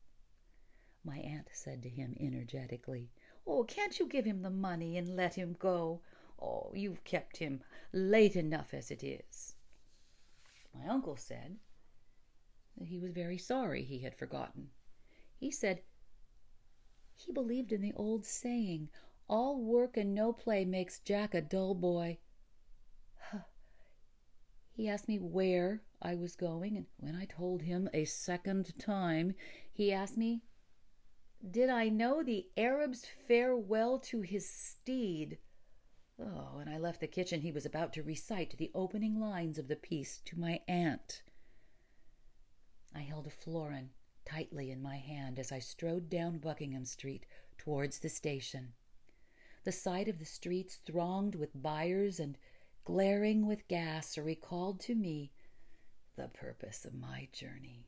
My 1.03 1.17
aunt 1.17 1.49
said 1.51 1.81
to 1.83 1.89
him 1.89 2.15
energetically, 2.19 3.09
Oh, 3.45 3.63
can't 3.63 3.99
you 3.99 4.07
give 4.07 4.25
him 4.25 4.41
the 4.41 4.49
money 4.49 4.97
and 4.97 5.15
let 5.15 5.35
him 5.35 5.55
go? 5.59 6.01
Oh, 6.41 6.71
you've 6.73 7.03
kept 7.03 7.37
him 7.37 7.63
late 7.91 8.35
enough 8.35 8.73
as 8.73 8.91
it 8.91 9.03
is. 9.03 9.55
My 10.73 10.87
uncle 10.87 11.17
said 11.17 11.57
that 12.77 12.87
he 12.87 12.99
was 12.99 13.11
very 13.11 13.37
sorry 13.37 13.83
he 13.83 13.99
had 13.99 14.15
forgotten. 14.15 14.69
He 15.37 15.51
said 15.51 15.81
he 17.15 17.31
believed 17.31 17.71
in 17.71 17.81
the 17.81 17.93
old 17.93 18.25
saying, 18.25 18.89
all 19.27 19.61
work 19.61 19.95
and 19.97 20.13
no 20.13 20.33
play 20.33 20.65
makes 20.65 20.99
Jack 20.99 21.33
a 21.33 21.41
dull 21.41 21.75
boy. 21.75 22.17
He 24.75 24.89
asked 24.89 25.07
me 25.07 25.19
where 25.19 25.83
I 26.01 26.15
was 26.15 26.35
going, 26.35 26.75
and 26.75 26.87
when 26.97 27.15
I 27.15 27.25
told 27.25 27.61
him 27.61 27.89
a 27.93 28.05
second 28.05 28.77
time, 28.79 29.35
he 29.71 29.93
asked 29.93 30.17
me, 30.17 30.41
Did 31.49 31.69
I 31.69 31.89
know 31.89 32.23
the 32.23 32.47
Arab's 32.57 33.05
farewell 33.27 33.99
to 33.99 34.21
his 34.21 34.49
steed? 34.49 35.37
Oh, 36.19 36.53
when 36.55 36.67
I 36.67 36.77
left 36.77 37.01
the 37.01 37.07
kitchen, 37.07 37.41
he 37.41 37.51
was 37.51 37.65
about 37.65 37.93
to 37.93 38.03
recite 38.03 38.57
the 38.57 38.71
opening 38.73 39.19
lines 39.19 39.59
of 39.59 39.67
the 39.67 39.75
piece 39.75 40.21
to 40.25 40.39
my 40.39 40.61
aunt. 40.67 41.21
I 42.95 43.01
held 43.01 43.27
a 43.27 43.31
florin 43.31 43.91
tightly 44.25 44.71
in 44.71 44.81
my 44.81 44.97
hand 44.97 45.37
as 45.37 45.51
I 45.51 45.59
strode 45.59 46.09
down 46.09 46.39
Buckingham 46.39 46.85
Street 46.85 47.25
towards 47.57 47.99
the 47.99 48.09
station. 48.09 48.73
The 49.63 49.71
sight 49.71 50.07
of 50.07 50.19
the 50.19 50.25
streets 50.25 50.79
thronged 50.85 51.35
with 51.35 51.61
buyers 51.61 52.19
and 52.19 52.37
glaring 52.85 53.45
with 53.45 53.67
gas 53.69 54.17
recalled 54.17 54.79
to 54.79 54.93
me 54.93 55.31
the 56.17 56.27
purpose 56.27 56.83
of 56.83 56.93
my 56.93 57.29
journey. 57.31 57.87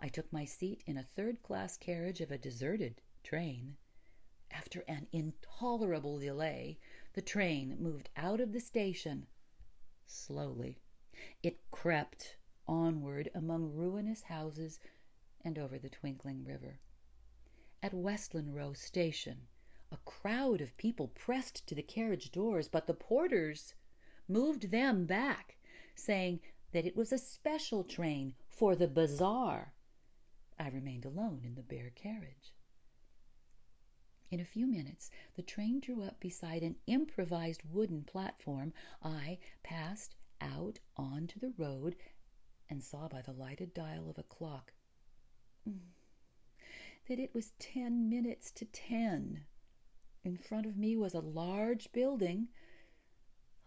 I 0.00 0.08
took 0.08 0.30
my 0.32 0.44
seat 0.44 0.82
in 0.86 0.98
a 0.98 1.06
third 1.16 1.42
class 1.42 1.78
carriage 1.78 2.20
of 2.20 2.30
a 2.30 2.36
deserted 2.36 3.00
train. 3.24 3.76
After 4.50 4.80
an 4.86 5.06
intolerable 5.12 6.18
delay, 6.18 6.78
the 7.14 7.22
train 7.22 7.76
moved 7.80 8.10
out 8.16 8.40
of 8.40 8.52
the 8.52 8.60
station 8.60 9.26
slowly. 10.06 10.78
It 11.42 11.58
crept 11.70 12.36
onward 12.68 13.30
among 13.34 13.72
ruinous 13.72 14.22
houses 14.22 14.78
and 15.42 15.58
over 15.58 15.78
the 15.78 15.88
twinkling 15.88 16.44
river. 16.44 16.80
At 17.82 17.94
Westland 17.94 18.54
Row 18.54 18.74
Station, 18.74 19.46
a 19.90 19.96
crowd 20.04 20.60
of 20.60 20.76
people 20.76 21.08
pressed 21.08 21.66
to 21.66 21.74
the 21.74 21.82
carriage 21.82 22.30
doors, 22.30 22.68
but 22.68 22.86
the 22.86 22.94
porters 22.94 23.74
moved 24.28 24.70
them 24.70 25.06
back, 25.06 25.56
saying 25.94 26.40
that 26.72 26.86
it 26.86 26.96
was 26.96 27.12
a 27.12 27.18
special 27.18 27.84
train 27.84 28.34
for 28.48 28.74
the 28.74 28.88
bazaar. 28.88 29.74
I 30.58 30.68
remained 30.68 31.04
alone 31.04 31.42
in 31.44 31.54
the 31.54 31.62
bare 31.62 31.90
carriage. 31.94 32.52
In 34.30 34.40
a 34.40 34.44
few 34.44 34.66
minutes, 34.66 35.10
the 35.34 35.42
train 35.42 35.80
drew 35.80 36.02
up 36.02 36.18
beside 36.18 36.62
an 36.62 36.76
improvised 36.86 37.62
wooden 37.70 38.02
platform. 38.04 38.72
I 39.02 39.38
passed 39.62 40.14
out 40.40 40.78
onto 40.96 41.38
the 41.38 41.52
road 41.58 41.96
and 42.70 42.82
saw 42.82 43.08
by 43.08 43.20
the 43.20 43.32
lighted 43.32 43.74
dial 43.74 44.08
of 44.08 44.18
a 44.18 44.22
clock 44.22 44.72
mm, 45.68 45.78
that 47.08 47.18
it 47.18 47.34
was 47.34 47.52
ten 47.58 48.08
minutes 48.08 48.50
to 48.52 48.64
ten. 48.64 49.44
In 50.24 50.36
front 50.38 50.64
of 50.66 50.76
me 50.78 50.96
was 50.96 51.14
a 51.14 51.20
large 51.20 51.92
building 51.92 52.48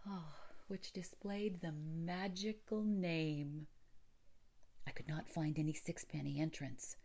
oh, 0.08 0.34
which 0.68 0.92
displayed 0.92 1.60
the 1.60 1.72
magical 1.72 2.82
name. 2.82 3.66
I 4.86 4.90
could 4.90 5.08
not 5.08 5.28
find 5.28 5.58
any 5.58 5.72
sixpenny 5.72 6.40
entrance, 6.40 6.96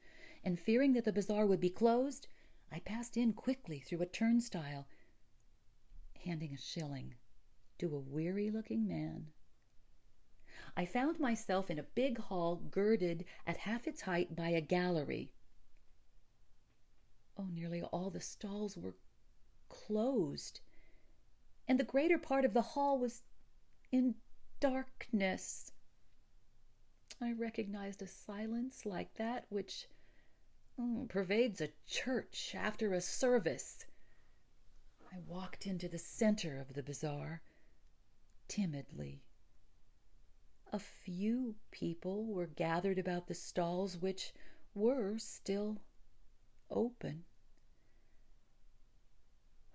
and 0.44 0.60
fearing 0.60 0.94
that 0.94 1.06
the 1.06 1.14
bazaar 1.14 1.46
would 1.46 1.60
be 1.60 1.70
closed, 1.70 2.28
I 2.72 2.80
passed 2.80 3.18
in 3.18 3.34
quickly 3.34 3.80
through 3.80 4.02
a 4.02 4.06
turnstile, 4.06 4.88
handing 6.26 6.54
a 6.54 6.58
shilling 6.58 7.16
to 7.80 7.96
a 7.96 8.00
weary 8.00 8.50
looking 8.50 8.88
man. 8.88 9.28
I 10.78 10.86
found 10.86 11.20
myself 11.20 11.70
in 11.70 11.80
a 11.80 11.84
big 11.84 12.18
hall 12.18 12.56
girded 12.56 13.26
at 13.46 13.58
half 13.58 13.88
its 13.88 14.02
height 14.02 14.36
by 14.36 14.50
a 14.50 14.62
gallery. 14.62 15.34
Oh, 17.38 17.48
nearly 17.52 17.82
all 17.82 18.10
the 18.10 18.22
stalls 18.22 18.78
were 18.78 18.96
closed, 19.68 20.62
and 21.68 21.80
the 21.80 21.84
greater 21.84 22.18
part 22.18 22.46
of 22.46 22.54
the 22.54 22.62
hall 22.62 23.00
was 23.00 23.24
in 23.92 24.16
darkness. 24.60 25.72
I 27.22 27.34
recognized 27.34 28.02
a 28.02 28.08
silence 28.08 28.86
like 28.86 29.14
that 29.16 29.46
which 29.50 29.88
oh, 30.80 31.06
pervades 31.10 31.62
a 31.62 31.70
church 31.88 32.56
after 32.58 32.94
a 32.94 33.02
service. 33.02 33.86
I 35.14 35.18
walked 35.28 35.68
into 35.68 35.90
the 35.90 35.98
center 35.98 36.58
of 36.58 36.74
the 36.74 36.84
bazaar 36.84 37.42
timidly. 38.48 39.24
A 40.72 40.80
few 40.80 41.56
people 41.70 42.26
were 42.26 42.48
gathered 42.48 42.98
about 42.98 43.28
the 43.28 43.34
stalls 43.34 43.98
which 43.98 44.32
were 44.74 45.18
still 45.18 45.82
open. 46.70 47.26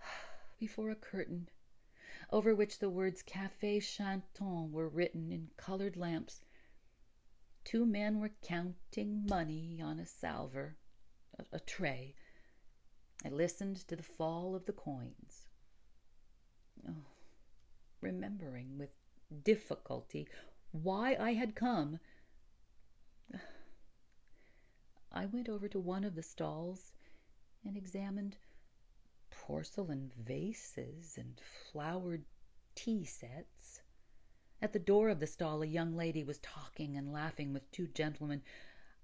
Before 0.59 0.91
a 0.91 0.95
curtain 0.95 1.51
over 2.31 2.55
which 2.55 2.79
the 2.79 2.91
words 2.91 3.23
Café 3.23 3.83
Chantant 3.83 4.73
were 4.73 4.89
written 4.89 5.31
in 5.31 5.51
colored 5.57 5.97
lamps, 5.97 6.41
two 7.65 7.87
men 7.87 8.19
were 8.19 8.33
counting 8.43 9.27
money 9.29 9.81
on 9.83 9.99
a 9.99 10.07
salver, 10.07 10.77
a, 11.39 11.45
a 11.57 11.61
tray. 11.61 12.15
I 13.25 13.29
listened 13.29 13.77
to 13.89 13.97
the 13.97 14.03
fall 14.03 14.55
of 14.55 14.67
the 14.67 14.73
coins. 14.73 15.47
Oh, 16.89 17.07
remembering 18.01 18.77
with 18.79 18.91
difficulty 19.45 20.29
why 20.73 21.17
I 21.19 21.33
had 21.35 21.55
come, 21.55 21.99
I 25.13 25.27
went 25.27 25.49
over 25.49 25.69
to 25.69 25.81
one 25.81 26.05
of 26.05 26.15
the 26.15 26.23
stalls 26.23 26.93
and 27.65 27.77
examined 27.77 28.37
porcelain 29.31 30.13
vases 30.17 31.17
and 31.17 31.41
flowered 31.71 32.25
tea 32.75 33.05
sets. 33.05 33.83
At 34.63 34.73
the 34.73 34.79
door 34.79 35.09
of 35.09 35.21
the 35.21 35.27
stall, 35.27 35.63
a 35.63 35.67
young 35.67 35.97
lady 35.97 36.25
was 36.25 36.39
talking 36.39 36.97
and 36.97 37.13
laughing 37.13 37.53
with 37.53 37.71
two 37.71 37.87
gentlemen. 37.87 38.43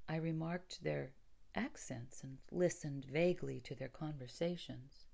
I 0.08 0.16
remarked 0.16 0.82
their 0.82 1.12
accents 1.54 2.22
and 2.22 2.38
listened 2.50 3.04
vaguely 3.04 3.60
to 3.60 3.74
their 3.74 3.88
conversations. 3.88 5.06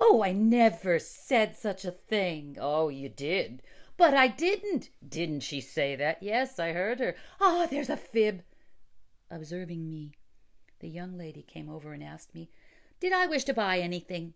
Oh, 0.00 0.22
I 0.22 0.32
never 0.32 0.98
said 0.98 1.56
such 1.56 1.84
a 1.84 1.92
thing. 1.92 2.56
Oh, 2.60 2.88
you 2.88 3.08
did. 3.08 3.62
But 3.96 4.14
I 4.14 4.28
didn't. 4.28 4.90
Didn't 5.06 5.40
she 5.40 5.60
say 5.60 5.96
that? 5.96 6.22
Yes, 6.22 6.58
I 6.58 6.72
heard 6.72 6.98
her. 6.98 7.14
Ah, 7.40 7.64
oh, 7.64 7.66
there's 7.70 7.90
a 7.90 7.96
fib. 7.96 8.42
Observing 9.30 9.88
me, 9.88 10.12
the 10.80 10.88
young 10.88 11.16
lady 11.16 11.42
came 11.42 11.70
over 11.70 11.92
and 11.92 12.02
asked 12.02 12.34
me, 12.34 12.50
Did 13.02 13.12
I 13.12 13.26
wish 13.26 13.42
to 13.46 13.52
buy 13.52 13.80
anything? 13.80 14.34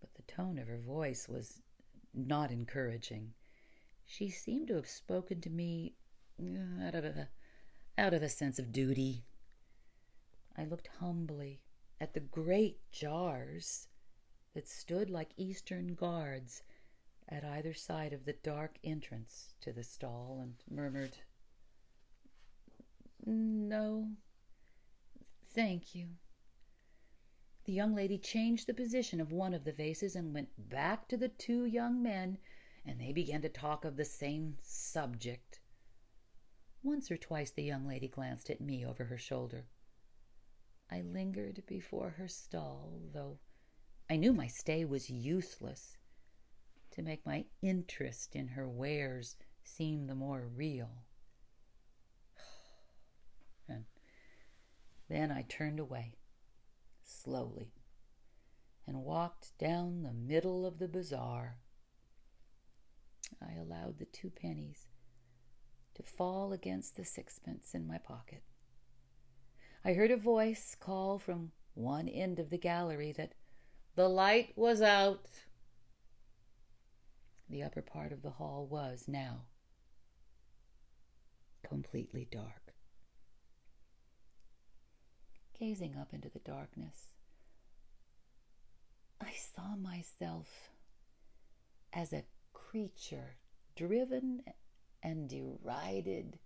But 0.00 0.12
the 0.14 0.22
tone 0.22 0.58
of 0.58 0.66
her 0.66 0.80
voice 0.80 1.28
was 1.28 1.62
not 2.12 2.50
encouraging. 2.50 3.32
She 4.04 4.28
seemed 4.28 4.66
to 4.66 4.74
have 4.74 4.88
spoken 4.88 5.40
to 5.40 5.50
me 5.50 5.94
uh, 6.42 6.84
out 6.84 6.96
of 6.96 7.04
a 7.04 7.28
out 7.96 8.12
of 8.12 8.24
a 8.24 8.28
sense 8.28 8.58
of 8.58 8.72
duty. 8.72 9.22
I 10.58 10.64
looked 10.64 10.88
humbly 10.98 11.60
at 12.00 12.12
the 12.12 12.18
great 12.18 12.80
jars 12.90 13.86
that 14.54 14.66
stood 14.66 15.08
like 15.08 15.30
Eastern 15.36 15.94
guards 15.94 16.64
at 17.28 17.44
either 17.44 17.72
side 17.72 18.12
of 18.12 18.24
the 18.24 18.32
dark 18.32 18.78
entrance 18.82 19.54
to 19.60 19.72
the 19.72 19.84
stall 19.84 20.40
and 20.42 20.54
murmured, 20.68 21.18
No, 23.24 24.08
thank 25.54 25.94
you. 25.94 26.08
The 27.64 27.72
young 27.72 27.94
lady 27.94 28.18
changed 28.18 28.66
the 28.66 28.74
position 28.74 29.20
of 29.20 29.32
one 29.32 29.54
of 29.54 29.64
the 29.64 29.72
vases 29.72 30.14
and 30.14 30.34
went 30.34 30.68
back 30.68 31.08
to 31.08 31.16
the 31.16 31.28
two 31.28 31.64
young 31.64 32.02
men, 32.02 32.38
and 32.84 33.00
they 33.00 33.12
began 33.12 33.40
to 33.42 33.48
talk 33.48 33.84
of 33.84 33.96
the 33.96 34.04
same 34.04 34.58
subject. 34.60 35.60
Once 36.82 37.10
or 37.10 37.16
twice 37.16 37.50
the 37.50 37.62
young 37.62 37.86
lady 37.86 38.06
glanced 38.06 38.50
at 38.50 38.60
me 38.60 38.84
over 38.84 39.04
her 39.04 39.16
shoulder. 39.16 39.64
I 40.90 41.00
lingered 41.00 41.62
before 41.66 42.10
her 42.10 42.28
stall, 42.28 43.00
though 43.12 43.38
I 44.10 44.16
knew 44.16 44.34
my 44.34 44.46
stay 44.46 44.84
was 44.84 45.08
useless 45.08 45.96
to 46.90 47.02
make 47.02 47.24
my 47.24 47.46
interest 47.62 48.36
in 48.36 48.48
her 48.48 48.68
wares 48.68 49.36
seem 49.62 50.06
the 50.06 50.14
more 50.14 50.46
real. 50.54 50.90
And 53.68 53.86
then 55.08 55.32
I 55.32 55.42
turned 55.42 55.80
away, 55.80 56.16
slowly, 57.04 57.72
and 58.86 59.04
walked 59.04 59.56
down 59.58 60.02
the 60.02 60.12
middle 60.12 60.66
of 60.66 60.78
the 60.78 60.88
bazaar. 60.88 61.58
I 63.40 63.54
allowed 63.54 63.98
the 63.98 64.04
two 64.06 64.30
pennies 64.30 64.86
to 65.94 66.02
fall 66.02 66.52
against 66.52 66.96
the 66.96 67.04
sixpence 67.04 67.74
in 67.74 67.86
my 67.86 67.98
pocket. 67.98 68.42
I 69.84 69.92
heard 69.92 70.10
a 70.10 70.16
voice 70.16 70.74
call 70.78 71.18
from 71.18 71.52
one 71.74 72.08
end 72.08 72.38
of 72.38 72.50
the 72.50 72.58
gallery 72.58 73.12
that 73.12 73.34
the 73.96 74.08
light 74.08 74.52
was 74.56 74.80
out. 74.80 75.28
The 77.48 77.62
upper 77.62 77.82
part 77.82 78.12
of 78.12 78.22
the 78.22 78.30
hall 78.30 78.66
was 78.68 79.04
now 79.06 79.42
completely 81.62 82.26
dark. 82.30 82.63
Gazing 85.58 85.96
up 85.96 86.12
into 86.12 86.28
the 86.28 86.40
darkness, 86.40 87.08
I 89.20 89.32
saw 89.32 89.76
myself 89.76 90.70
as 91.92 92.12
a 92.12 92.24
creature 92.52 93.36
driven 93.76 94.42
and 95.02 95.28
derided 95.28 96.38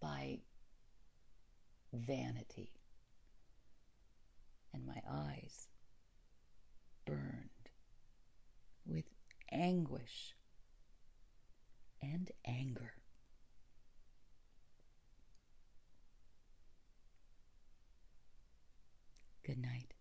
by 0.00 0.40
vanity. 1.92 2.72
And 4.74 4.84
my 4.84 5.00
eyes 5.08 5.68
burned 7.06 7.70
with 8.84 9.04
anguish 9.50 10.34
and 12.02 12.30
anger. 12.44 12.94
Good 19.48 19.62
night. 19.62 19.97